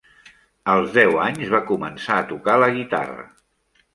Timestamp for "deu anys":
0.95-1.51